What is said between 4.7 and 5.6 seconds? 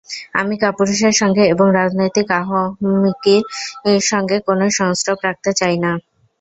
সংস্রব রাখতে